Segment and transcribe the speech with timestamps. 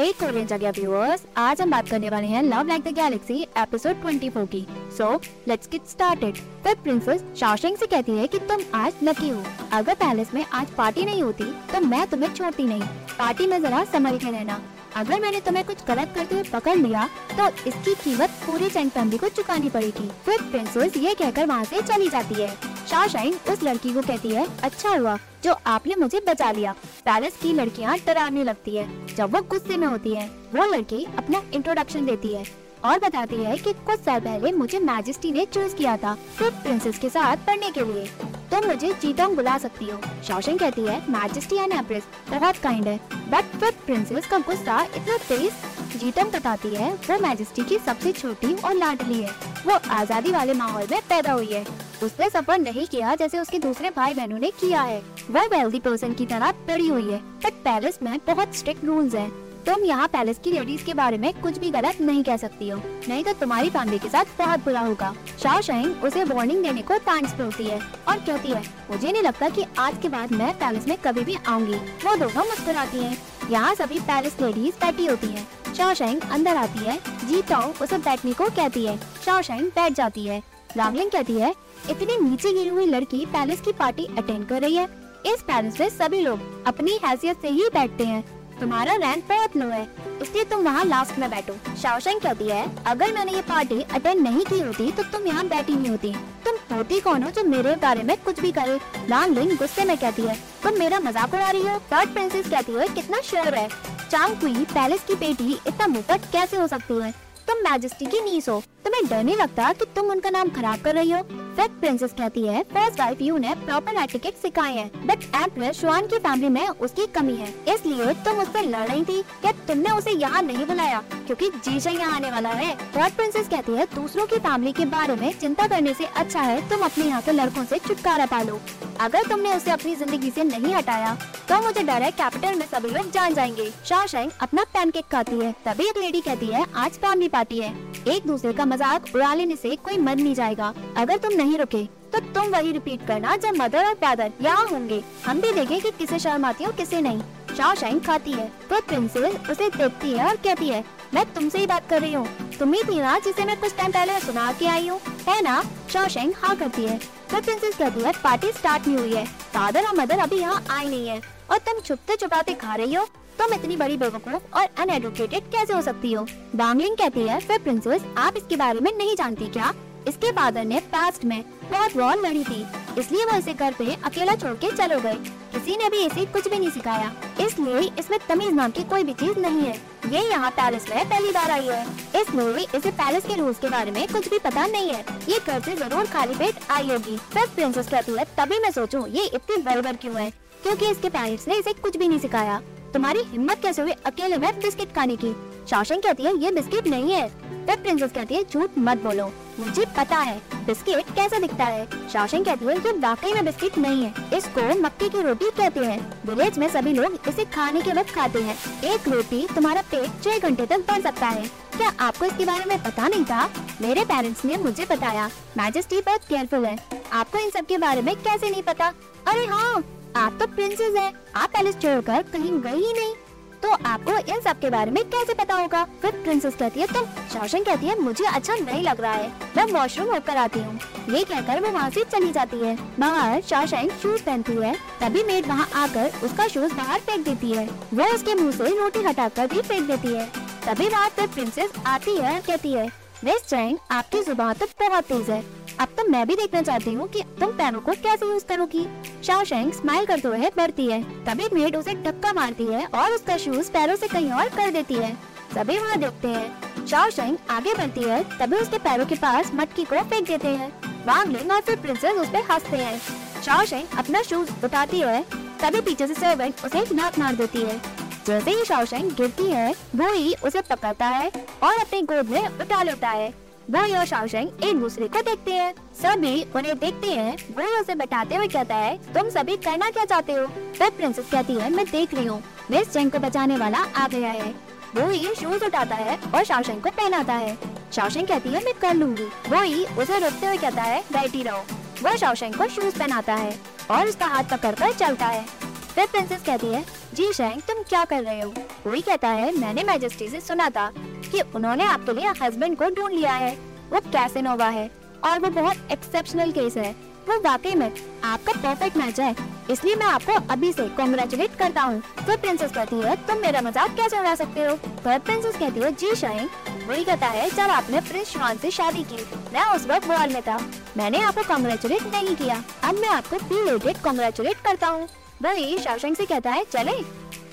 [0.00, 3.96] हे Korean जगह viewers आज हम बात करने वाले हैं love like the galaxy episode
[4.04, 4.60] 24 की।
[4.98, 5.10] सो
[5.48, 9.42] लेट्स गेट स्टार्टेड फिर प्रिंसेस शाओशेंग से कहती है कि तुम आज लकी हो।
[9.72, 12.82] अगर पैलेस में आज पार्टी नहीं होती तो मैं तुम्हें छोड़ती नहीं।
[13.18, 14.60] पार्टी में जरा संभल के रहना।
[14.96, 19.18] अगर मैंने तुम्हें कुछ गलत करते हुए पकड़ लिया तो इसकी कीमत पूरी चैन फैमिली
[19.18, 22.48] को चुकानी पड़ेगी। फिर प्रिंसेस ये कहकर वहाँ से चली जाती है।
[22.86, 27.52] शाहशाइन उस लड़की को कहती है अच्छा हुआ, जो आपने मुझे बचा लिया। पैलेस की
[27.52, 32.34] लड़कियाँ डराने लगती है। जब वो गुस्से में होती है, वो लड़की अपना इंट्रोडक्शन देती
[32.34, 32.44] है
[32.84, 36.98] और बताती है कि कुछ साल पहले मुझे मैजेस्टी ने चूज़ किया था सिर्फ़ प्रिंसेस
[36.98, 38.06] के साथ पढ़ने के लिए।
[38.50, 42.88] तुम तो मुझे जीतोंग बुला सकती हो, शौशन कहती है मैजेस्टी एंड एम्प्रेस बहुत काइंड
[42.88, 42.96] है
[43.30, 45.52] बट फिर प्रिंसेस का गुस्सा इतना तेज
[45.96, 49.30] जीतोंग बताती है, वो मैजेस्टी की सबसे छोटी और लाडली है।
[49.66, 51.64] वो आज़ादी वाले माहौल में पैदा हुई है।
[52.02, 56.14] उसने सफ़र नहीं किया जैसे उसके दूसरे भाई बहनों ने किया है वह वेल्दी पर्सन
[56.14, 59.30] की तरह पड़ी हुई है बट पैलेस में बहुत स्ट्रिक्ट रूल्स हैं।
[59.64, 62.78] तुम यहाँ पैलेस की लेडीज़ के बारे में कुछ भी गलत नहीं कह सकती हो,
[63.08, 66.98] नहीं तो तुम्हारी फैमिली के साथ बहुत बुरा होगा शाह शाइन उसे वार्निंग देने को
[67.00, 70.86] थैंक्स बोलती है और कहती है, मुझे नहीं लगता कि आज के बाद मैं पैलेस
[70.88, 73.16] में कभी भी आऊँगी वो दोनों मुस्कुराती हैं।
[73.50, 77.98] यहाँ सभी पैलेस लेडीज़ बैठी होती हैं। शाह शाइन अंदर आती है जी ताओ उसे
[77.98, 80.42] बैठने को कहती है शाह शाइन बैठ जाती है
[80.76, 81.54] रामलिंग कहती है,
[81.90, 84.84] इतनी नीचे गिरी हुई लड़की पैलेस की पार्टी अटेंड कर रही है।
[85.26, 88.22] इस पैलेस में सभी लोग अपनी हैसियत से ही बैठते हैं।
[88.60, 89.82] तुम्हारा रैंक बहुत लो है,
[90.22, 94.44] इसलिए तुम वहाँ लास्ट में बैठो। शाओशंग कहती है, अगर मैंने ये पार्टी अटेंड नहीं
[94.44, 96.12] की होती तो तुम यहाँ बैठी नहीं होती।
[96.44, 98.78] तुम होती कौन हो जो मेरे बारे में कुछ भी करे?
[99.08, 101.78] लांग लिंग गुस्से में कहती है, तुम मेरा मज़ाक उड़ा रही हो?
[101.92, 103.68] थर्ड प्रिंसेस कहती है, कितना श्योर है।
[104.10, 107.12] चांग कुई पैलेस की बेटी इतना मुफ़्त कैसे हो सकती है?
[107.50, 110.94] तुम मैजेस्टी की नीस हो। तुम्हें डर नहीं लगता कि तुम उनका नाम खराब कर
[110.94, 111.22] रही हो?
[111.56, 116.06] फिर प्रिंसेस कहती है फ़र्स्ट वाइफ यू ने प्रॉपर एटिकेट सिखाए हैं। बट एम्प्रेस शुआन
[116.06, 120.10] की फैमिली में उसकी कमी है। इसलिए तुम उससे लड़ रही थी क्या तुमने उसे
[120.12, 124.38] यहाँ नहीं बुलाया, क्योंकि जीजा यहाँ आने वाला है। थर्ड प्रिंसेस कहती है, दूसरों की
[124.38, 127.78] फैमिली के बारे में चिंता करने से अच्छा है, तुम अपने यहाँ के लड़कों से
[127.78, 128.60] छुटकारा पालो।
[129.00, 131.16] अगर तुमने उसे अपनी ज़िंदगी से नहीं हटाया
[131.48, 135.52] तो मुझे डर है कैपिटल में सभी लोग जान जाएँगे। शाह अपना पैनकेक खाती है।
[135.64, 137.74] तभी एक लेडी कहती है, आज फैमिली पार्टी है।
[138.08, 141.84] एक दूसरे का मज़ाक उड़ा लेने से कोई मर नहीं जाएगा। अगर तुम नहीं रुके
[142.12, 145.90] तो तुम वही रिपीट करना जब मदर और फादर यहाँ होंगे। हम भी देखें कि
[145.98, 150.26] किसे शर्म आती है और किसे नहीं। शाह खाती है तो प्रिंसेस उसे देखती है
[150.26, 150.84] और कहती है,
[151.14, 152.26] मैं तुमसे ही बात कर रही हूँ।
[152.58, 155.00] तुम ही थी ना जिसे मैं कुछ टाइम पहले सुना के आई हूँ?
[155.28, 155.62] है ना?
[155.92, 156.06] शाह
[156.36, 159.24] हाँ करती है। तो प्रिंसेस कहती है पार्टी स्टार्ट नहीं हुई है।
[159.54, 163.06] फादर और मदर अभी यहाँ आई नहीं है। और तुम छुपते छुपाते खा रही हो?
[163.40, 166.26] तुम इतनी बड़ी बेवकूफ़ और अनएडुकेटेड कैसे हो सकती हो?
[166.56, 169.72] डांगलिंग कहती है, फिर प्रिंसेस आप इसके बारे में नहीं जानती क्या?
[170.08, 172.64] इसके फादर ने पास्ट में बहुत वॉर लड़ी थी।
[172.98, 175.14] इसलिए वो इसे घर पे अकेला छोड़ के चलो गए।
[175.52, 179.12] किसी ने भी इसे कुछ भी नहीं सिखाया। इसलिए इसमें तमीज नाम की कोई भी
[179.12, 179.74] चीज़ नहीं है।
[180.12, 181.84] ये यहाँ पैलेस में पहली बार आई है।
[182.20, 185.60] इसलिए इसे पैलेस के रूल्स के बारे में कुछ भी पता नहीं है। ये घर
[185.60, 189.62] से ज़रूर खाली पेट आई होगी। फिर प्रिंसेस कहती है, तभी मैं सोचूं, ये इतनी
[189.62, 190.30] बरबर क्यों है?
[190.62, 192.60] क्योंकि इसके पेरेंट्स ने इसे कुछ भी नहीं सिखाया।
[192.92, 195.34] तुम्हारी हिम्मत कैसे हुई अकेले में बिस्किट खाने की?
[195.70, 197.28] शासन कहती है, ये बिस्किट नहीं है।
[197.66, 202.08] फिर प्रिंसेस कहती है, झूठ मत बोलो। मुझे पता है, बिस्किट कैसा दिखता है?
[202.08, 206.22] शासन कहती है, ये वाकई में बिस्किट नहीं है। इसको मक्के की रोटी कहते हैं,
[206.26, 210.38] विलेज में सभी लोग इसे खाने के वक्त खाते हैं। एक रोटी तुम्हारा पेट छह
[210.38, 211.46] घंटे तक बढ़ सकता है।
[211.76, 213.50] क्या आपको इसके बारे में पता नहीं था?
[213.82, 216.76] मेरे पेरेंट्स ने मुझे बताया। मैजेस्टी बहुत केयरफुल है।
[217.12, 218.92] आपको इन सब के बारे में कैसे नहीं पता?
[219.28, 219.84] अरे हाँ
[220.16, 223.14] आप तो प्रिंसेस हैं, आप पैलेस छोड़कर कहीं गई ही नहीं।
[223.62, 225.82] तो आपको इन सब के बारे में कैसे पता होगा?
[226.02, 229.64] फिर प्रिंसेस कहती है तुम शौशन कहती है मुझे अच्छा नहीं लग रहा है। मैं
[229.72, 230.78] वॉशरूम होकर आती हूँ।
[231.10, 235.46] ये कहकर वो वहाँ से चली जाती है। बाहर शौशन शूज़ पहनती है। तभी मेड
[235.46, 239.62] वहाँ आकर उसका शूज़ बाहर फेंक देती है। वो उसके मुँह से रोटी हटाकर भी
[239.62, 240.26] फेंक देती है।
[240.66, 242.88] तभी रात फिर प्रिंसेस आती है कहती है
[243.24, 243.54] वेस्ट
[243.90, 245.42] आपकी ज़ुबान तो बहुत तेज है।
[245.80, 248.86] अब तो मैं भी देखना चाहती हूँ कि तुम पैरों को कैसे यूज़ करोगी।
[249.24, 253.70] शाओशेंग स्माइल करते हुए बढ़ती है। तभी मेड उसे धक्का मारती है और उसका शूज़
[253.70, 255.14] पैरों से कहीं और कर देती है।
[255.54, 260.02] सभी वहाँ देखते हैं। शाओशेंग आगे बढ़ती है, तभी उसके पैरों के पास मटकी को
[260.02, 260.72] फेंक देते हैं।
[261.06, 263.00] वांगलिंग और फिर प्रिंसेस उस पर हँसते हैं।
[263.42, 265.22] शाओशेंग अपना शूज़ उठाती है,
[265.62, 267.80] तभी पीछे से सर्वेंट उसे नाक मार देती है।
[268.26, 271.30] जैसे ही शाओशेंग गिरती है, वो ही उसे पकड़ता है
[271.62, 275.74] और अपनी गोद में उठा लेता है। वो और शाओशेंग एक दूसरे को देखते हैं।
[275.94, 280.32] सभी उन्हें देखते हैं। वो उसे बैठाते हुए कहता है, तुम सभी करना क्या चाहते
[280.32, 280.46] हो?
[280.46, 284.30] फिर प्रिंसेस कहती है, मैं देख रही हूँ। मिस चेंग को बचाने वाला आ गया
[284.30, 284.50] है।
[284.96, 287.56] वो ही शूज़ उठाता है और शाओशेंग को पहनाता है।
[287.92, 291.64] शाओशेंग कहती है, मैं कर लूँगी। वो ही उसे रुकते हुए कहता है, बैठी रहो।
[292.02, 293.58] वो शाओशेंग को शूज़ पहनाता है
[293.90, 296.84] और उसका हाथ पकड़ कर चलता है। फिर प्रिंसेस कहती है,
[297.14, 298.52] जी शैंग तुम क्या कर रहे हो?
[298.86, 303.12] वही कहता है, मैंने मैजेस्टी से सुना था कि उन्होंने आपके लिए हस्बैंड को ढूंढ
[303.12, 303.52] लिया है।
[303.92, 304.90] वो कैसेनोवा है?
[305.24, 306.90] और वो बहुत एक्सेप्शनल केस है।
[307.28, 307.92] वो वाकई में
[308.24, 309.34] आपका परफेक्ट मैच है।
[309.70, 313.96] इसलिए मैं आपको अभी से कॉन्ग्रेचुलेट करता हूँ। फिर प्रिंसेस कहती है, तुम मेरा मज़ाक
[313.96, 314.74] कैसे उड़ा सकते हो?
[314.76, 316.48] फिर प्रिंसेस कहती है, जी शाइन
[316.88, 320.42] वही कहता है, जब आपने प्रिंस शॉन से शादी की, मैं उस वक्त वॉर में
[320.42, 320.58] था।
[320.96, 325.08] मैंने आपको कॉन्ग्रेचुलेट नहीं किया। अब मैं आपको प्रीलेटेड कॉन्ग्रेचुलेट करता हूँ।
[325.42, 326.92] वही शाओशंग से कहता है, चले।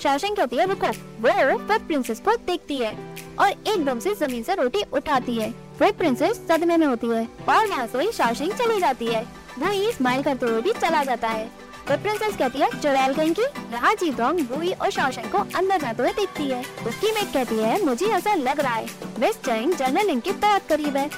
[0.02, 0.88] शाओशंग कहती है, रुको।
[1.20, 2.92] वो फिर प्रिंसेस को देखती है
[3.38, 7.68] और एकदम से ज़मीन से रोटी उठाती है। फिर प्रिंसेस सदमे में होती है और
[7.68, 9.22] यहाँ से ही शाओशंग चली जाती है।
[9.58, 11.46] वही स्माइल करते हुए भी चला जाता है।
[11.88, 16.02] तो प्रिंसेस कहती है, चुड़ैल कहीं की यहाँ जीतोंग बुई और शौशन को अंदर जाते
[16.02, 18.86] हुए देखती है। उसकी मेट कहती है, मुझे ऐसा लग रहा है
[19.18, 21.08] वेस्ट चैंग जनरल लिंक के बहुत करीब है।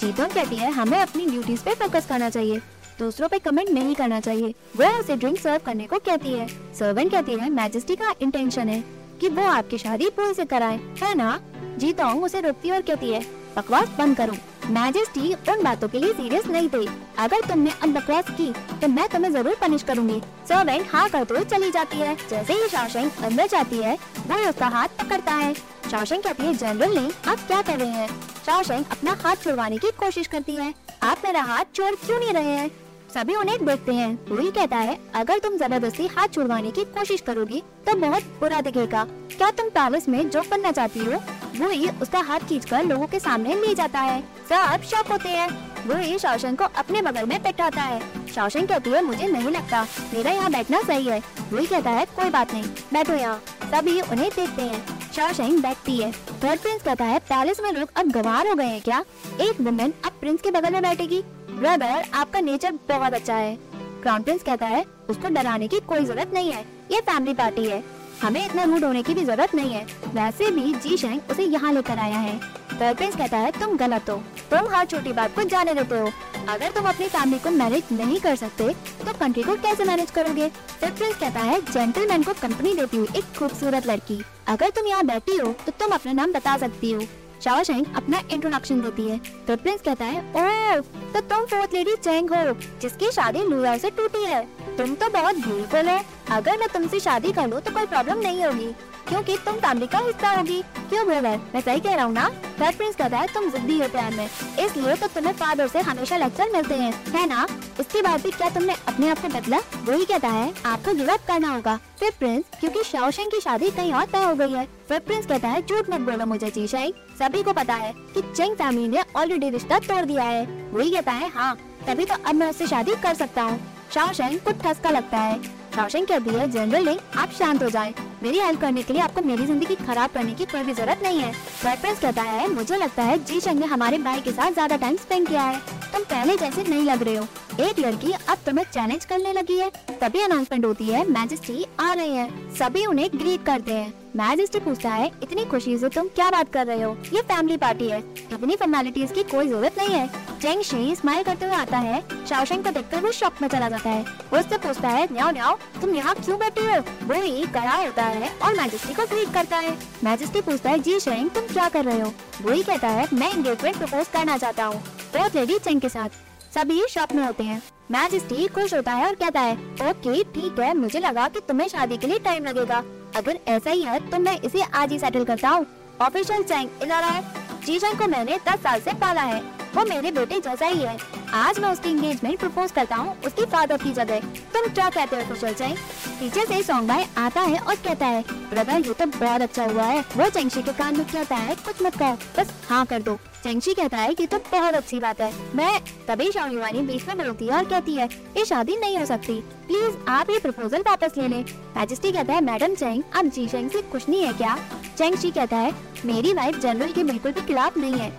[0.00, 2.60] जीतोंग कहती है, हमें अपनी ड्यूटीज़ पे फोकस करना चाहिए।
[3.02, 7.10] दूसरों पे कमेंट नहीं करना चाहिए। वह उसे ड्रिंक सर्व करने को कहती है। सर्वेंट
[7.12, 8.82] कहती है मैजेस्टी का इंटेंशन है
[9.20, 11.40] कि वो आपकी शादी पूरी से कराए, है ना?
[11.78, 13.20] जीतोंग उसे रोकती और कहती है,
[13.56, 14.36] बकवास बंद करो।
[14.70, 16.86] मैजेस्टी उन बातों के लिए सीरियस नहीं थे।
[17.18, 21.44] अगर तुमने अब बकवास की तो मैं तुम्हें ज़रूर पनिश करूँगी। सर्वेंट हाँ करते हुए
[21.46, 25.54] चली जाती है। जैसे ही शाओशेंग अंदर जाती है, वो उसका हाथ पकड़ता है।
[25.90, 28.08] शाओशेंग कहती है जनरल ने आप क्या कर रहे हैं?
[28.46, 30.72] शाओशेंग अपना हाथ छुड़वाने की कोशिश करती है।
[31.02, 32.70] आप मेरा हाथ छोड़ क्यों नहीं रहे हैं?
[33.14, 37.62] सभी उन्हें देखते हैं। वही कहता है, अगर तुम ज़बरदस्ती हाथ छुड़वाने की कोशिश करोगी
[37.86, 39.04] तो बहुत बुरा दिखेगा।
[39.36, 41.18] क्या तुम पैलेस में जो बनना चाहती हो?
[41.56, 45.48] वो ही उसका हाथ खींचकर लोगों के सामने ले जाता है। सब शौक होते हैं।
[45.86, 49.82] वो ही शाओशन को अपने बगल में बैठाता है। शाओशन कहती है, मुझे नहीं लगता।
[50.14, 51.20] मेरा यहाँ बैठना सही है।
[51.52, 56.10] वही कहता है, कोई बात नहीं। बैठो यहाँ सभी उन्हें देखते हैं। शाओशेंग बैठती है।
[56.12, 59.04] थर्ड प्रिंस कहता है, पैलेस में लोग अब गवार हो गए हैं क्या?
[59.40, 63.56] एक वुमेन अब प्रिंस के बगल में बैठेगी। ब्रदर आपका नेचर बहुत अच्छा है।
[64.02, 67.82] क्राउन प्रिंस कहता है, उसको डराने की कोई ज़रूरत नहीं है। ये फैमिली पार्टी है।
[68.22, 69.84] हमें इतना रूड होने की भी ज़रूरत नहीं है।
[70.14, 72.38] वैसे भी जी शेंग उसे यहाँ लेकर आया है।
[72.72, 74.16] थर्ड प्रिंस कहता है, तुम गलत हो।
[74.50, 76.10] तुम हर छोटी बात को जाने देते हो।
[76.48, 78.68] अगर तुम अपनी फैमिली को मैनेज नहीं कर सकते
[79.00, 80.48] तो कंट्री को कैसे मैनेज करोगे?
[80.48, 85.04] फिफ्थ प्रिंस कहता है जेंटलमैन को कंपनी देती हुई एक खूबसूरत लड़की। अगर तुम यहाँ
[85.06, 87.02] बैठी हो तो तुम अपना नाम बता सकती हो।
[87.44, 90.80] शाओशेंग अपना इंट्रोडक्शन देती है। तो प्रिंस कहता है ओह
[91.12, 94.44] तो तुम फोर्थ लेडी चैंग हो, जिसकी शादी लुआ से टूटी है।
[94.76, 96.00] तुम तो बहुत बिल्कुल है।
[96.32, 98.70] अगर मैं तुमसे शादी कर लूँ तो कोई प्रॉब्लम नहीं होगी,
[99.08, 102.28] क्योंकि तुम फैमिली का हिस्सा होगी। क्यों बोल ब्रदर मैं सही कह रहा हूँ ना?
[102.60, 106.16] थर्ड प्रिंस कहता है, तुम जिद्दी हो प्यार में। इसलिए तो तुम्हें फादर से हमेशा
[106.16, 107.46] लेक्चर मिलते हैं, है ना?
[107.80, 109.58] इसके बाद भी क्या तुमने अपने आप को बदला?
[109.84, 113.92] वही कहता है, आपको गिव अप करना होगा। फिर प्रिंस क्योंकि शाओशेंग की शादी कहीं
[113.92, 117.42] और तय हो गई है। फिर प्रिंस कहता है, झूठ मत बोलो मुझे चीशाई सभी
[117.42, 121.28] को पता है कि चेंग फैमिली ने ऑलरेडी रिश्ता तोड़ दिया है। वही कहता है
[121.30, 123.58] हाँ तभी तो अब मैं उससे शादी कर सकता हूँ।
[123.94, 125.42] शाओशेंग को ठसका लगता है।
[125.74, 129.22] शाओशेंग कहती है जनरल लिंग आप शांत हो जाए। मेरी हेल्प करने के लिए आपको
[129.22, 131.32] मेरी ज़िंदगी खराब करने की कोई भी ज़रूरत नहीं है।
[131.62, 134.96] प्रेस कहता है, मुझे लगता है जी चंग ने हमारे भाई के साथ ज़्यादा टाइम
[134.96, 135.60] स्पेंड किया है।
[135.92, 137.26] तुम पहले जैसे नहीं लग रहे हो।
[137.60, 139.70] एक लड़की अब तुम्हें चैलेंज करने लगी है।
[140.00, 144.90] तभी अनाउंसमेंट होती है मैजिस्ट्री आ रही है। सभी उन्हें ग्रीट करते हैं। मैजिस्ट्री पूछता
[144.90, 146.96] है, इतनी खुशी से तुम क्या बात कर रहे हो?
[147.12, 147.98] ये फैमिली पार्टी है।
[148.32, 150.06] इतनी फॉर्मेलिटीज की कोई ज़रूरत नहीं है।
[150.40, 153.90] चेंग शी स्माइल करते हुए आता है। शाओशेंग को देखकर वो शॉक में चला जाता
[153.90, 156.80] है। उससे पूछता है, न्याओ न्याओ, तुम यहाँ क्यों बैठे हो?
[157.04, 161.00] वो ही कड़ा होता है और मैजिस्ट्री को ग्रीट करता है। मैजिस्ट्री पूछता है, जी
[161.00, 162.12] शेंग तुम क्या कर रहे हो?
[162.42, 164.80] वो ही कहता है, मैं एंगेजमेंट प्रपोज करना चाहता हूँ।
[165.12, 166.08] फोर्थ लेडी चेंग के साथ।
[166.54, 169.54] सभी शॉप में होते हैं। मैजिस्ट्री खुश होता है और कहता है
[169.90, 172.84] ओके ठीक है, मुझे लगा कि तुम्हें शादी के लिए टाइम लगेगा।
[173.16, 175.66] अगर ऐसा ही है तो मैं इसे आज ही सेटल करता हूँ।
[176.00, 177.22] ऑफिशियल चैंग इधर आए
[177.66, 179.40] जी चैंग को मैंने दस साल से पाला है।
[179.74, 180.96] वो मेरे बेटे जैसा ही है।
[181.34, 184.20] आज मैं उसकी एंगेजमेंट प्रपोज करता हूँ, उसकी फादर की जगह।
[184.54, 185.76] तुम क्या कहते हो कुशल चैंग
[186.18, 189.82] पीछे से सॉन्ग भाई आता है और कहता है ब्रदर ये तो बहुत अच्छा हुआ
[189.82, 193.18] है। वो चैंगशी के कान में कहता है, कुछ मत कहो, बस हाँ कर दो।
[193.44, 197.46] चैंगशी कहता है कि तो बहुत अच्छी बात है। मैं तभी शाओयुआनी बीच में डरती
[197.46, 201.28] है और कहती है, ये शादी नहीं हो सकती। प्लीज़ आप ये प्रपोजल वापस ले
[201.28, 201.44] लें।
[201.76, 204.58] मैजेस्टी कहता है मैडम चैंग आप जी चैंग से खुश नहीं है क्या?
[204.98, 205.72] चैंग कहता है,
[206.04, 208.12] मेरी वाइफ जनरल के बिल्कुल भी खिलाफ नहीं है।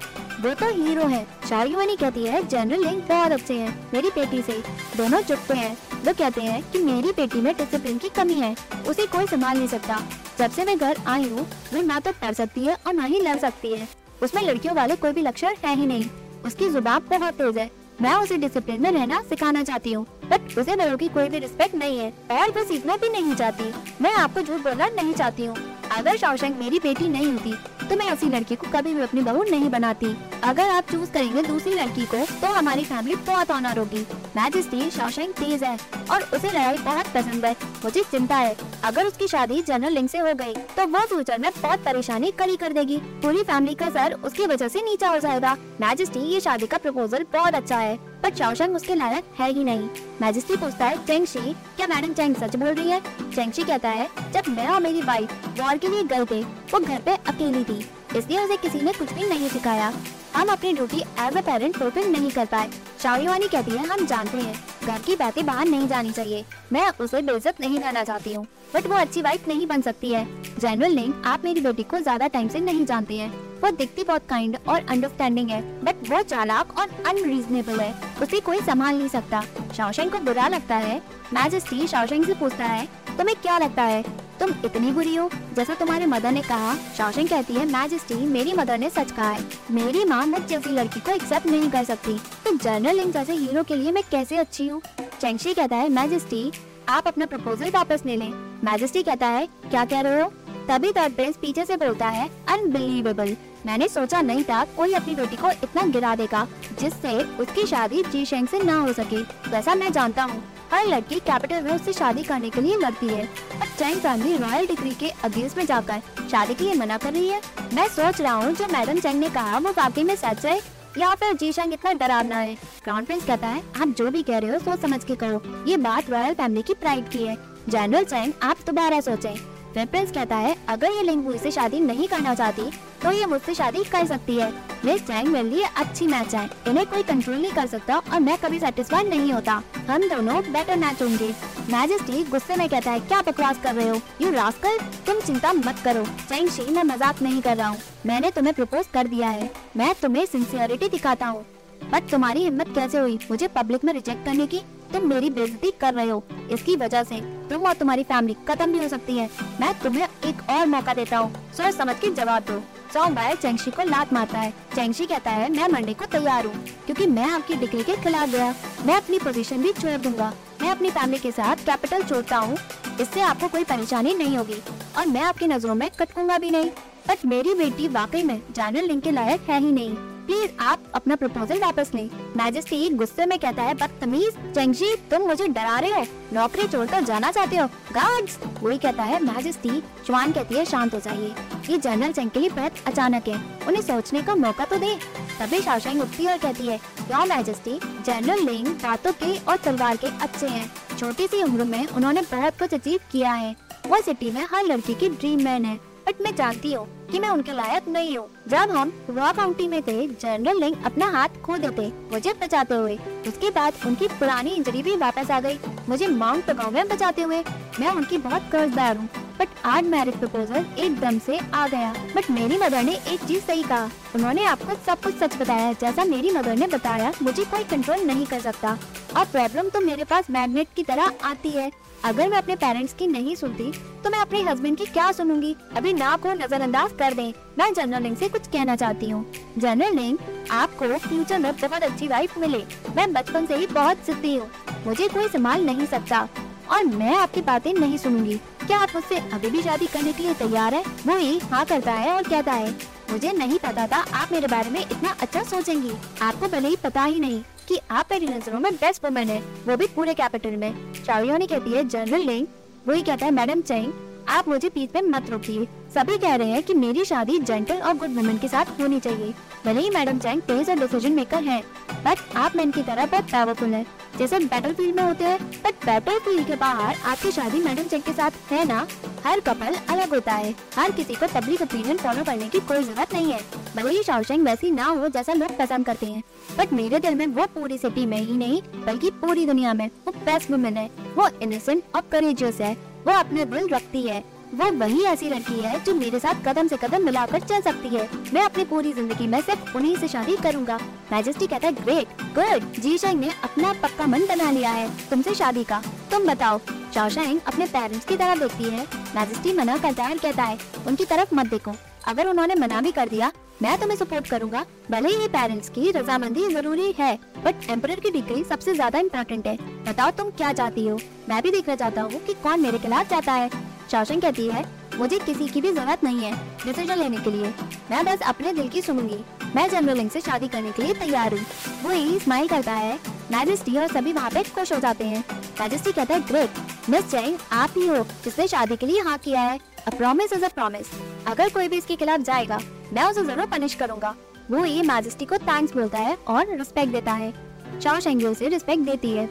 [0.44, 4.54] वो तो हीरो है। शारीवानी कहती है जनरल लिंक बहुत अच्छे हैं, मेरी बेटी से।
[4.98, 5.72] दोनों चुपते हैं।
[6.06, 8.56] वो कहते हैं कि मेरी बेटी में डिसिप्लिन की कमी है,
[8.88, 10.00] उसे कोई संभाल नहीं सकता।
[10.40, 13.20] जब से मैं घर आई हूँ वो ना तो पढ़ सकती है और ना ही
[13.20, 13.88] लड़ सकती है।
[14.24, 16.10] उसमें लड़कियों वाले कोई भी लक्षण है ही नहीं।
[16.46, 17.70] उसकी ज़ुबान बहुत तेज है।
[18.02, 21.76] मैं उसे डिसिप्लिन में रहना सिखाना चाहती हूँ बट उसे बड़ों की कोई भी रिस्पेक्ट
[21.76, 25.56] नहीं है और वो सीखना भी नहीं चाहती। मैं आपको झूठ बोलना नहीं चाहती हूँ।
[25.94, 27.54] अगर शौशंक मेरी बेटी नहीं होती
[27.90, 30.08] तो मैं उसी लड़की को कभी भी अपनी बहू नहीं बनाती।
[30.44, 35.36] अगर आप चूज़ करेंगे दूसरी लड़की को तो हमारी फैमिली बहुत ऑनर होगी। मैजिस्ट्री शौशंक
[35.36, 35.78] तेज है
[36.12, 40.20] और उसे लड़ाई बहुत पसंद है। मुझे चिंता है। अगर उसकी शादी जनरल लिंक से
[40.20, 44.14] हो गई तो वो फ्यूचर में बहुत परेशानी खड़ी कर देगी। पूरी फैमिली का सर
[44.16, 48.30] उसकी वजह से नीचा हो जाएगा। मैजिस्ट्री ये शादी का प्रपोजल बहुत अच्छा है। पर
[48.30, 49.90] चौशंग उसके लायक है ही नहीं।
[50.22, 53.00] मैजिस्ट्री पूछता है चेंगशी क्या मैडम चेंग सच बोल रही है?
[53.36, 57.02] चेंगशी कहता है, जब मैं और मेरी वाइफ वॉर के लिए गए थे, वो घर
[57.02, 57.86] पे अकेली थी।
[58.18, 59.92] इसलिए उसे किसी ने कुछ भी नहीं सिखाया।
[60.36, 62.70] हम अपनी duty as a parent fulfil नहीं कर पाए।
[63.02, 64.56] शाओयुआनी कहती है, हम जानते हैं,
[64.86, 66.44] घर की बातें बाहर नहीं जानी चाहिए।
[66.74, 70.26] मैं उसे बेइज्जत नहीं करना चाहती हूँ बट वो अच्छी वाइफ नहीं बन सकती है।
[70.60, 74.26] जनरल लिंग आप मेरी बेटी को ज़्यादा टाइम से नहीं जानते हैं। वो दिखती बहुत
[74.30, 79.44] काइंड और अंडरस्टैंडिंग है बट वो चालाक और अनरीजनेबल है। उसे कोई संभाल नहीं सकता।
[79.78, 81.02] शौशन को बुरा लगता है।
[81.34, 82.86] मैजिस्ट्री शौशन से पूछता है,
[83.18, 84.04] तुम्हें क्या लगता है?
[84.44, 85.30] तुम इतनी बुरी हो?
[85.56, 89.46] जैसा तुम्हारे मदर ने कहा शौशन कहती है, मैजिस्ट्री, मेरी मदर ने सच कहा है।
[89.72, 93.64] मेरी माँ मुझ जैसी लड़की को एक्सेप्ट नहीं कर सकती। तो जनरल लिंग जैसे हीरो
[93.64, 94.82] के लिए मैं कैसे अच्छी हूँ?
[95.22, 96.52] चेंगशी कहता है, मैजिस्ट्री,
[96.90, 98.30] आप अपना प्रपोजल वापस ले लें।
[98.64, 100.32] मैजिस्ट्री कहता है, क्या कह रहे हो?
[100.70, 103.36] तभी थर्ड प्रिंस पीछे से बोलता है अनबिलीवेबल
[103.66, 106.48] मैंने सोचा नहीं था कोई अपनी बेटी को इतना गिरा देगा,
[106.80, 111.16] जिससे उसकी शादी जी शेंग से ना हो सके। वैसा मैं जानता हूँ। हर लड़की
[111.16, 113.26] कैपिटल में उससे शादी करने के लिए लड़ती है।
[113.62, 116.02] अब चैन फैमिली रॉयल डिग्री के अगेंस्ट में जाकर
[116.32, 117.42] शादी के लिए मना कर रही है।
[117.74, 120.62] मैं सोच रहा हूँ, जो मैडम चैन ने कहा, वो वाकई में सच है,
[120.98, 122.56] या फिर जी शेंग इतना डरावना है?
[122.56, 125.78] क्राउन प्रिंस कहता है, आप जो भी कह रहे हो, सोच समझ के करो। ये
[125.78, 127.38] बात रॉयल फैमिली की प्राइड की है।
[127.70, 132.08] जनरल चैन आप दोबारा सोचें। फिर प्रिंस कहता है, अगर ये लिंग मुझसे शादी नहीं
[132.08, 132.72] करना चाहती
[133.04, 134.52] तो ये मुझसे शादी कर सकती है।
[134.86, 138.38] मिस चैंग मेरे लिए अच्छी मैच है। इन्हें कोई कंट्रोल नहीं कर सकता और मैं
[138.38, 141.28] कभी सेटिस्फाइड नहीं होता। हम दोनों बेटर मैच होंगे।
[141.70, 144.00] मैजिस्ट्री गुस्से में कहता है, क्या बकवास कर रहे हो?
[144.22, 144.78] यू रास्कल
[145.08, 148.88] तुम चिंता मत करो। चैंग शी मैं मज़ाक नहीं कर रहा हूँ। मैंने तुम्हें प्रपोज
[148.94, 151.46] कर दिया है। मैं तुम्हें सिंसियरिटी दिखाता हूँ।
[151.92, 153.20] बट तुम्हारी हिम्मत कैसे हुई?
[153.32, 154.62] मुझे पब्लिक में रिजेक्ट करने की?
[154.94, 157.20] तुम मेरी बेइज्जती कर रहे हो। इसकी वजह से
[157.50, 159.30] तुम और तुम्हारी फैमिली खत्म भी हो सकती है।
[159.62, 162.62] मैं तुम्हें एक और मौका देता हूँ। सोच समझ के जवाब दो।
[162.94, 166.64] सॉन्ग बाय चेंगशी को लात मारता है। चेंगशी कहता है, मैं मंडे को तैयार हूँ,
[166.86, 168.54] क्योंकि मैं आपकी डिग्री के खिलाफ गया।
[168.86, 172.58] मैं अपनी पोजीशन भी छोड़ दूँगा। मैं अपनी फैमिली के साथ कैपिटल छोड़ता हूँ।
[173.02, 174.62] इससे आपको कोई परेशानी नहीं होगी।
[174.98, 176.70] और मैं आपकी नज़रों में कटकूँगा भी नहीं।
[177.10, 181.16] बट मेरी बेटी वाकई में जानल लिंक के लायक है ही नहीं। प्लीज़ आप अपना
[181.16, 186.06] प्रपोजल वापस लें। मैजिस्ट्री गुस्से में कहता है, बदतमीज चंगजी तुम मुझे डरा रहे हो।
[186.34, 191.00] नौकरी छोड़कर जाना चाहते हो। गार्ड्स वही कहता है मैजिस्ट्री चुआन कहती है, शांत हो
[191.00, 191.34] जाइए।
[191.70, 193.36] ये जनरल चंग के लिए बहुत अचानक है।
[193.68, 194.96] उन्हें सोचने का मौका तो दे।
[195.40, 197.80] तभी शाओशेंग उठती और कहती है योर मैजेस्टी?
[198.06, 202.60] जनरल लिंग बातों के और तलवार के अच्छे हैं। छोटी सी उम्र में उन्होंने बहुत
[202.60, 203.56] कुछ अचीव किया है।
[203.88, 207.30] वो सिटी में हर लड़की की ड्रीम मैन है। बट मैं जानती हूँ कि मैं
[207.30, 211.58] उनके लायक नहीं हूँ। जब हम रॉ काउंटी में थे जनरल लिंग अपना हाथ खो
[211.58, 212.96] देते, मुझे बचाते हुए।
[213.28, 217.44] उसके बाद उनकी पुरानी इंजरी भी वापस आ गई। मुझे माउंट गाँव में बचाते हुए,
[217.80, 222.58] मैं उनकी बहुत कर्जदार हूँ। बट आज मैरिज प्रपोजल एकदम से आ गया। बट मेरी
[222.58, 226.56] मदर ने एक चीज़ सही कहा। उन्होंने आपको सब कुछ सच बताया। जैसा मेरी मदर
[226.56, 228.78] ने बताया, मुझे कोई कंट्रोल नहीं कर सकता।
[229.18, 231.72] और प्रॉब्लम तो मेरे पास मैग्नेट की तरह आती है।
[232.04, 233.72] अगर मैं अपने पेरेंट्स की नहीं सुनती
[234.04, 235.56] तो मैं अपने हस्बैंड की क्या सुनूँगी?
[235.78, 239.26] अभी ना को नजरअंदाज कर दें मैं जनरल लिंग से कुछ कहना चाहती हूँ।
[239.58, 240.18] जनरल लिंग
[240.52, 242.64] आपको फ्यूचर में बहुत अच्छी वाइफ मिले।
[242.96, 244.50] मैं बचपन से ही बहुत सिद्धि हूँ।
[244.86, 246.28] मुझे कोई संभाल नहीं सकता।
[246.72, 250.34] और मैं आपकी बातें नहीं सुनूँगी। क्या आप मुझसे अभी भी शादी करने के लिए
[250.34, 250.84] तैयार है?
[251.08, 252.72] वो ही हाँ करता है और कहता है,
[253.12, 255.92] मुझे नहीं पता था आप मेरे बारे में इतना अच्छा सोचेंगी।
[256.22, 259.78] आपको भले ही पता ही नहीं। कि आप मेरी नज़रों में बेस्ट वुमेन है। वो
[259.78, 262.48] भी पूरे कैपिटल में। चावियोनी कहती है जनरल लिंग
[262.88, 263.94] वही कहता है मैडम चैंग
[264.30, 267.98] आप मुझे पीठ में मत रोकिए। सभी कह रहे हैं कि मेरी शादी जेंटल और
[267.98, 269.34] गुड वुमेन के साथ होनी चाहिए।
[269.66, 271.62] भले ही मैडम चैंग तेज और डिसीज़न मेकर हैं,
[272.06, 273.86] बट आप मैन की तरह बहुत पावरफुल है।
[274.18, 278.04] जैसे बैटल फ़ील्ड में होते हैं बट बैटल फ़ील्ड के बाहर आपकी शादी मैडम चैंग
[278.04, 278.88] के साथ है ना?
[279.26, 283.14] हर कपल अलग होता है। हर किसी को पब्लिक ओपिनियन फॉलो करने की कोई ज़रूरत
[283.14, 283.40] नहीं है।
[283.76, 286.24] भले ही शाओशेंग वैसी ना हो जैसा लोग पसंद करते हैं।
[286.58, 290.14] बट मेरे दिल में वो पूरी सिटी में ही नहीं बल्कि पूरी दुनिया में वो
[290.26, 292.74] बेस्ट वुमेन है। वो इनोसेंट और करेजियस है।
[293.08, 294.24] वो अपने दिल रखती है।
[294.54, 298.08] वो वही ऐसी लड़की है जो मेरे साथ कदम से कदम मिलाकर चल सकती है।
[298.34, 300.78] मैं अपनी पूरी ज़िंदगी में सिर्फ़ उन्हीं से शादी करूँगा।
[301.12, 305.34] मैजेस्टी कहता है ग्रेट गुड जी शेंग ने अपना पक्का मन बना लिया है तुमसे
[305.36, 305.82] शादी का।
[306.12, 306.60] तुम बताओ
[306.94, 308.86] चाओशेंग अपने पेरेंट्स की तरफ़ देखती है?
[309.16, 310.58] मैजेस्टी मना करता है कहता है,
[310.88, 311.72] उनकी तरफ़ मत देखो।
[312.08, 313.32] अगर उन्होंने मना भी कर दिया,
[313.62, 317.14] मैं तुम्हें सपोर्ट करूँगा। भले ही पेरेंट्स की रजामंदी ज़रूरी है
[317.46, 319.58] बट एम्पर की डिग्री सबसे ज़्यादा इम्पोर्टेंट है।
[319.88, 321.00] बताओ तुम क्या चाहती हो?
[321.30, 323.50] मैं भी देखना चाहता हूँ कि कौन मेरे खिलाफ जाता है।
[323.94, 324.64] शाओशेंग कहती है,
[324.98, 326.34] मुझे किसी की भी ज़रूरत नहीं है
[326.66, 327.54] डिसीज़न लेने के लिए।
[327.92, 329.18] मैं बस अपने दिल की सुनूँगी।
[329.56, 331.46] मैं जनरल लिंग से शादी करने के लिए तैयार हूँ।
[331.84, 332.98] वो ही स्माइल करता है।
[333.32, 335.24] मैजेस्टी और सभी वहाँ पे खुश हो जाते हैं।
[335.60, 339.42] मैजिस्ट्री कहता है ग्रेट मिस जैन आप ही हो जिसने शादी के लिए हाँ किया
[339.42, 340.88] है। A promise is a promise
[341.28, 342.60] अगर कोई भी इसके खिलाफ जाएगा,
[342.94, 344.16] मैं उसे ज़रूर पनिश करूँगा।
[344.52, 347.34] वो ये मैजेस्टी को थैंक्स बोलता है और रिस्पेक्ट देता है।
[347.80, 349.30] चाओ शेंगी उसे रिस्पेक्ट देती है।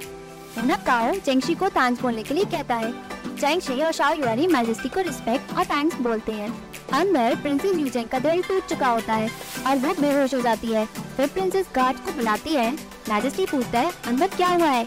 [0.59, 5.01] काओ चेंगशी को थैंक्स बोलने के लिए कहता है। चेंगशी और शाह युआनी मैजेस्टी को
[5.01, 6.51] रिस्पेक्ट और थैंक्स बोलते हैं।
[6.93, 9.31] अंदर प्रिंसेस यूजेंग का दिल टूट चुका होता है
[9.67, 10.87] और वो बेहोश हो जाती है।
[11.17, 12.73] फिर प्रिंसेस गार्ड को बुलाती है।
[13.09, 14.87] मैजेस्टी पूछता है, अंदर क्या हुआ है?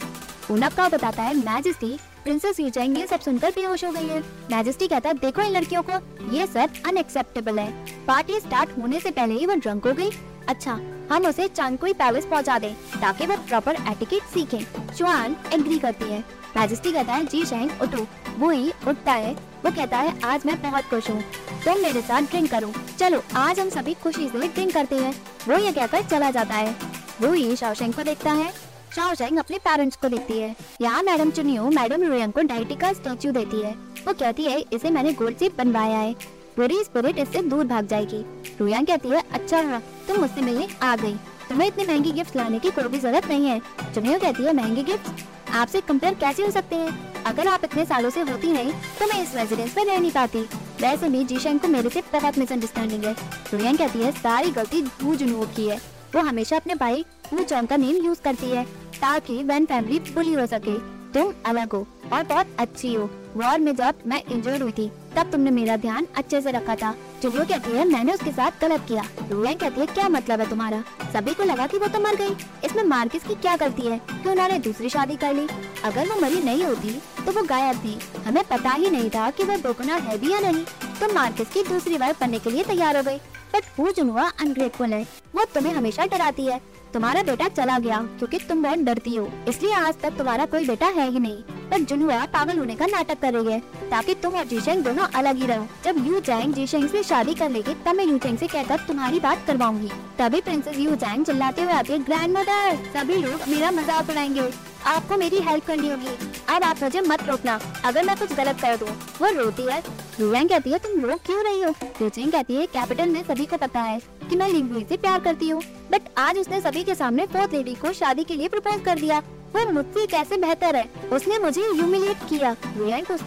[0.51, 4.19] का बताता है, मैजेस्टी, प्रिंसेस यूजेंग ये सब सुनकर बेहोश हो गई है।
[4.51, 5.99] मैजेस्टी कहता है, देखो इन लड़कियों को,
[6.35, 10.11] ये सब अनएक्सेप्टेबल है। पार्टी स्टार्ट होने से पहले ही वो ड्रंक हो गई।
[10.49, 10.79] अच्छा
[11.11, 14.65] हम उसे चांगकुई पैलेस पहुँचा दें, ताकि वो प्रॉपर एटिकेट सीखे।
[14.97, 16.23] चुआन एग्री करती है।
[16.57, 18.07] मैजेस्टी कहता है, जी शेंग उठो।
[18.43, 22.21] ही उठता है, वो कहता है, आज मैं बहुत खुश हूँ। तुम तो मेरे साथ
[22.21, 25.13] ड्रिंक करो। चलो, आज हम सभी खुशी से ड्रिंक करते हैं।
[25.47, 26.75] वो ये कहकर चला जाता है।
[27.21, 28.53] वो ही शाओशेंग को देखता है।
[28.95, 33.31] शाओशेंग अपने पेरेंट्स को देखती है। यहाँ मैडम चुनियो, मैडम रुयंग को डाइटी का स्टेच्यू
[33.31, 33.71] देती है।
[34.07, 36.13] वो कहती है, इसे मैंने गोल्ड से बनवाया है।
[36.57, 38.25] बुरी स्पिरिट इससे दूर भाग जाएगी।
[38.59, 41.15] रुयांग कहती है अच्छा हुआ तुम मुझसे मिलने आ गई।
[41.49, 43.59] तुम्हें इतनी महँगी गिफ्ट लाने की कोई भी ज़रूरत नहीं है।
[43.95, 47.14] चुनियो कहती है, महँगे गिफ्ट आपसे कंपेयर कैसे हो सकते हैं?
[47.25, 50.41] अगर आप इतने सालों से होती नहीं तो मैं इस रेजिडेंस में रह नहीं पाती।
[50.81, 53.13] वैसे भी जीशन को मेरे से बहुत मिसअंडरस्टैंडिंग है।
[53.53, 55.77] रुयांग कहती है, सारी गलती भू जुनू की है।
[56.15, 58.65] वो हमेशा अपने भाई वो चौंग का नेम यूज़ करती है,
[58.95, 60.77] ताकि वैन फैमिली बुली हो सके।
[61.13, 65.31] तुम अलग हो और बहुत अच्छी हो। वॉर में जब मैं इंजर्ड हुई थी, तब
[65.31, 69.03] तुमने मेरा ध्यान अच्छे से रखा था। जुलियो कहती है, मैंने उसके साथ गलत किया।
[69.31, 70.83] रुएन कहती है, क्या मतलब है तुम्हारा?
[71.13, 73.97] सभी को लगा कि वो तो मर गई। इसमें मार्किस की क्या गलती है?
[74.11, 75.47] कि उन्होंने दूसरी शादी कर ली?
[75.83, 79.43] अगर वो मरी नहीं होती तो वो गायब थी। हमें पता ही नहीं था कि
[79.43, 80.63] वह बोकना है भी या नहीं।
[80.99, 83.17] तो मार्केस की दूसरी बार पढ़ने के लिए तैयार हो गई।
[83.53, 85.01] बट वो जुनुआ अनग्रेटफुल है।
[85.35, 86.61] वो तुम्हें हमेशा डराती है।
[86.95, 90.87] तुम्हारा बेटा चला गया, क्योंकि तुम बहुत डरती हो। इसलिए आज तक तुम्हारा कोई बेटा
[90.87, 93.59] है ही नहीं। पर जुनुआ पागल होने का नाटक कर रही है,
[93.91, 97.49] ताकि तुम और जीशेंग दोनों अलग ही रहो। जब यू जैंग जीशेंग से शादी कर
[97.49, 101.61] लेगी, तब मैं यू चैंग से कहकर तुम्हारी बात करवाऊँगी। तभी प्रिंसेस यू जैंग चिल्लाते
[101.61, 104.49] हुए आती है ग्रैंड मदर सभी लोग मेरा मज़ाक उड़ाएँगे।
[104.87, 106.17] आपको मेरी हेल्प करनी होगी।
[106.49, 108.89] अब आप मुझे मत रोकना। अगर मैं कुछ गलत कर दूँ,
[109.21, 109.83] वो रोती है।
[110.19, 111.71] रुवैंग कहती है, तुम रो क्यों रही हो?
[112.01, 113.99] रुचिंग कहती है, कैपिटल में सभी को पता है
[114.29, 117.73] कि मैं लिंगुई से प्यार करती हूँ बट आज उसने सभी के सामने फोर्थ लेडी
[117.75, 119.21] को शादी के लिए प्रपोज कर दिया।
[119.53, 120.85] वो मुझसे कैसे बेहतर है?
[121.13, 122.55] उसने मुझे ह्यूमिलेट किया।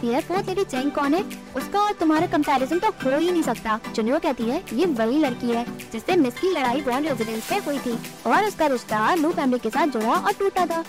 [0.04, 1.22] है फोर्थ लेडी चेंग कौन है?
[1.56, 5.50] उसका और तुम्हारा कंपैरिजन तो हो ही नहीं सकता। चुनियो कहती है, ये वही लड़की
[5.50, 9.58] है, जिससे मिस की लड़ाई बॉन्ड रेजिडेंस में हुई थी, और उसका रिश्ता लू फैमिली
[9.58, 10.84] के साथ जुड़ा और टूटा था।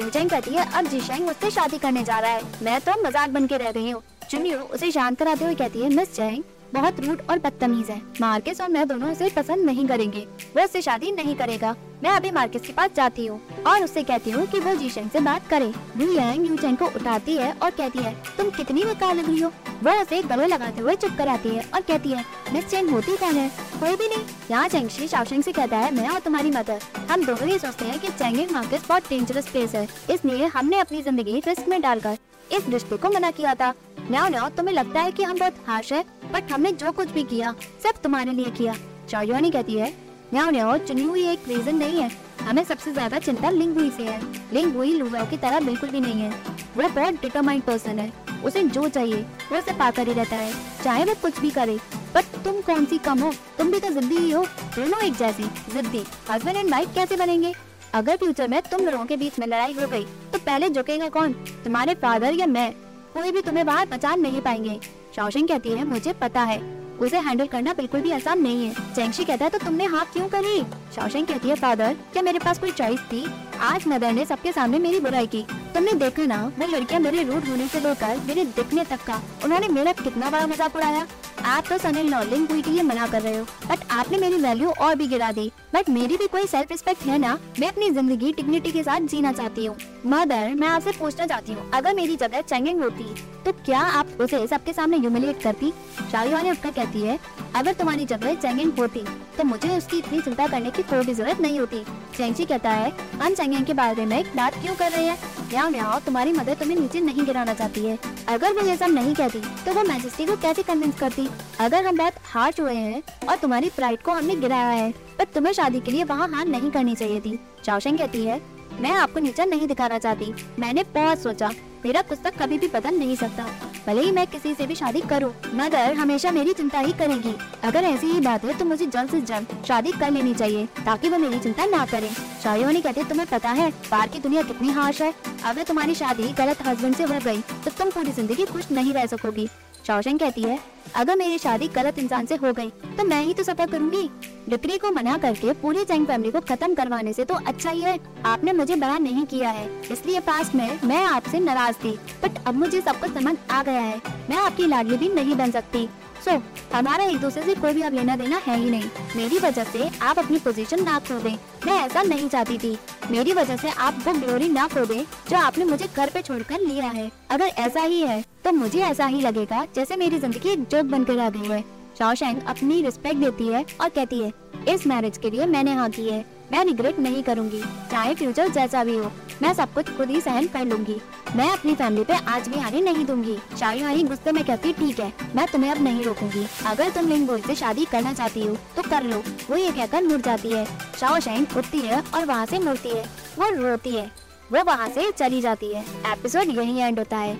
[0.00, 3.46] यूचेंग कहती है, अब जीशेंग मुझसे शादी करने जा रहा है। मैं तो मज़ाक बन
[3.46, 6.42] के रह रही हूँ। चुनियो उसे शांत कराते हुए कहती है, मिस चेंग
[6.74, 10.26] बहुत रूट और बदतमीज है। मार्केस और मैं दोनों उसे पसंद नहीं करेंगे।
[10.56, 14.30] वो उससे शादी नहीं करेगा। मैं अभी मार्केस के पास जाती हूँ और उससे कहती
[14.30, 17.98] हूँ कि वो जीशेंग से बात करे। रू यांग यूचेंग को उठाती है और कहती
[17.98, 19.52] है, तुम कितनी बेकार लग रही हो।
[19.82, 23.16] वो उसे गले लगाते हुए चुप कर आती है और कहती है, मिस चेंग होती
[23.16, 23.48] कौन है?
[23.80, 27.48] कोई भी नहीं। यहाँ चेंगशी शाओशेंग से कहता है, मैं और तुम्हारी मदर। हम दोनों
[27.48, 31.68] ये सोचते हैं कि चेंगिंग मार्केट बहुत डेंजरस प्लेस है। इसलिए हमने अपनी ज़िंदगी रिस्क
[31.68, 32.18] में डालकर
[32.52, 35.92] इस रिश्ते को मना किया था। न्याओ न्याओ, तुम्हें लगता है कि हम बहुत हार्श
[35.92, 38.74] है बट हमने जो कुछ भी किया, सब तुम्हारे लिए किया।
[39.10, 39.92] चायुआनी कहती है,
[40.34, 44.02] न्याओ न्याओ चुनी हुई एक रीजन नहीं है। हमें सबसे ज़्यादा चिंता लिंग हुई से
[44.02, 44.20] है।
[44.52, 46.30] लिंग हुई लुवाओ की तरह बिल्कुल भी नहीं है।
[46.76, 48.12] वो बहुत डिटरमाइंड पर्सन है।
[48.44, 50.52] उसे जो चाहिए, वो उसे पाकर ही रहता है।
[50.84, 51.78] चाहे वो कुछ भी करे
[52.14, 53.32] बट तुम कौन सी कम हो?
[53.58, 54.44] तुम भी तो जिद्दी ही हो।
[54.76, 57.52] दोनों एक जैसी, जिद्दी। हस्बैंड एंड वाइफ कैसे बनेंगे?
[57.94, 61.32] अगर फ्यूचर में तुम लोगों के बीच में लड़ाई हो गई तो पहले झुकेगा कौन?
[61.64, 62.72] तुम्हारे फादर या मैं?
[63.14, 64.78] कोई भी तुम्हें बाहर बचा नहीं पाएँगे।
[65.16, 66.60] शौशिंग कहती है, मुझे पता है।
[66.98, 70.28] उसे हैंडल करना बिल्कुल भी आसान नहीं है। चेंगशी कहता है तो तुमने हाँ क्यों
[70.28, 70.58] करी?
[70.94, 73.24] शौशन कहती है फादर क्या मेरे पास कोई चॉइस थी?
[73.60, 75.42] आज मदर ने सबके सामने मेरी बुराई की।
[75.74, 79.68] तुमने देखा ना, वो लड़कियाँ मेरे रूट होने से लेकर मेरे दिखने तक का। उन्होंने
[79.68, 81.06] मेरा कितना बड़ा मज़ाक उड़ाया।
[81.44, 82.02] आप तो सनी
[82.42, 85.50] हुई के लिए मना कर रहे हो बट आपने मेरी वैल्यू और भी गिरा दी।
[85.74, 89.32] बट मेरी भी कोई सेल्फ रिस्पेक्ट है ना, मैं अपनी ज़िंदगी डिग्निटी के साथ जीना
[89.32, 93.80] चाहती हूँ। मदर मैं आपसे पूछना चाहती हूँ, अगर मेरी जगह चैंगिंग होती तो क्या
[93.80, 95.72] आप उसे सबके सामने ह्यूमिलेट करती?
[96.12, 97.18] शाहरुख उठकर कहती है
[97.58, 99.00] अगर तुम्हारी जगह चेंगिंग होती
[99.36, 101.82] तो मुझे उसकी इतनी चिंता करने की कोई ज़रूरत नहीं होती।
[102.16, 102.90] चेंगची कहता है
[103.22, 105.18] हम चेंगिंग के बारे में बात क्यों कर रहे हैं?
[105.52, 107.98] यहाँ यहाँ तुम्हारी मदर तुम्हें नीचे नहीं गिराना चाहती है?
[108.28, 111.28] अगर वो ये सब नहीं कहती तो वो मैजिस्ट्री को कैसे कन्विंस करती?
[111.60, 115.52] अगर हम बहुत हार्ट हुए हैं, और तुम्हारी प्राइड को हमने गिराया है, पर तुम्हें
[115.52, 118.40] शादी के लिए वहाँ हार नहीं करनी चाहिए थी। चाओशेंग कहती है,
[118.80, 121.50] मैं आपको नीचा नहीं दिखाना चाहती। मैंने बहुत सोचा,
[121.84, 123.46] मेरा कुछ तक कभी भी बदल नहीं सकता।
[123.88, 127.32] भले ही मैं किसी से भी शादी करूँ, मगर हमेशा मेरी चिंता ही करेगी।
[127.64, 131.08] अगर ऐसी ही बात है तो मुझे जल्द से जल्द शादी कर लेनी चाहिए ताकि
[131.08, 132.10] वो मेरी चिंता ना करे।
[132.42, 135.12] शायोनी कहते तुम्हें पता है बाहर की दुनिया कितनी हार्श है।
[135.44, 139.06] अगर तुम्हारी शादी गलत हस्बैंड से हो गई तो तुम पूरी ज़िंदगी खुश नहीं रह
[139.06, 139.48] सकोगी।
[139.88, 140.58] शौशन कहती है,
[140.96, 144.08] अगर मेरी शादी गलत इंसान से हो गई तो मैं ही तो सफ़र करूँगी।
[144.48, 147.98] डिक्री को मना करके पूरी जैंग फैमिली को खत्म करवाने से तो अच्छा ही है।
[148.26, 152.54] आपने मुझे बड़ा नहीं किया है, इसलिए पास में मैं आपसे नाराज़ थी बट अब
[152.54, 156.30] मुझे सब कुछ समझ आ गया है। मैं आपकी लाडली भी नहीं बन सकती। सो
[156.30, 156.40] so,
[156.72, 159.90] हमारा एक दूसरे से कोई भी अब लेना देना है ही नहीं। मेरी वजह से
[160.02, 161.34] आप अपनी पोजीशन ना खो दें
[161.66, 162.76] मैं ऐसा नहीं चाहती थी।
[163.10, 166.60] मेरी वजह से आप वो ग्लोरी ना खो दें जो आपने मुझे घर पे छोड़कर
[166.60, 170.62] लिया है। अगर ऐसा ही है तो मुझे ऐसा ही लगेगा जैसे मेरी ज़िंदगी एक
[170.64, 171.60] जोक बनकर रह गई है।
[171.98, 174.32] शौशैंग अपनी रिस्पेक्ट देती है और कहती है
[174.68, 178.84] इस मैरिज के लिए मैंने हाँ की है। मैं रिग्रेट नहीं करूँगी। चाहे फ्यूचर जैसा
[178.84, 179.10] भी हो,
[179.42, 181.00] मैं सब कुछ खुद ही सहन कर लूँगी।
[181.36, 185.12] मैं अपनी फैमिली पे आज भी आने नहीं दूँगी। शाही गुस्से में कहती, ठीक है,
[185.36, 189.02] मैं तुम्हें अब नहीं रोकूँगी। अगर तुम लिंग से शादी करना चाहती हो तो कर
[189.02, 190.64] लो। वो ये कहकर मुड़ जाती है।
[191.00, 193.04] शाओ शाइन उठती है और वहाँ से मुड़ती है।
[193.38, 195.82] वो रोती है। वो वहाँ से चली जाती है।
[196.12, 197.34] एपिसोड यही एंड होता है।